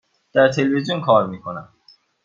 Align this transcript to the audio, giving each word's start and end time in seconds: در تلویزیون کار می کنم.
در 0.33 0.51
تلویزیون 0.51 1.01
کار 1.01 1.27
می 1.27 1.41
کنم. 1.41 1.69